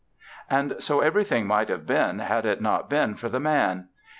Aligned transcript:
]And 0.59 0.77
so 0.79 1.01
everything 1.01 1.45
might 1.45 1.69
have 1.69 1.85
been 1.85 2.17
had 2.17 2.43
it 2.43 2.59
not 2.59 2.89
been 2.89 3.13
for 3.13 3.29
the 3.29 3.39
Man. 3.39 3.89